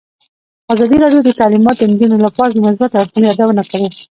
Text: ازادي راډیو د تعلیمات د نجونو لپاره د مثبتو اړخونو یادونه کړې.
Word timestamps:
ازادي 0.73 0.97
راډیو 1.03 1.21
د 1.25 1.29
تعلیمات 1.39 1.75
د 1.79 1.83
نجونو 1.91 2.17
لپاره 2.25 2.49
د 2.51 2.57
مثبتو 2.65 2.99
اړخونو 3.01 3.25
یادونه 3.29 3.63
کړې. 3.71 3.87